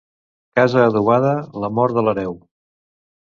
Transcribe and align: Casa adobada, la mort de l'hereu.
Casa 0.59 0.79
adobada, 0.85 1.33
la 1.65 1.69
mort 1.81 1.99
de 1.99 2.05
l'hereu. 2.09 2.35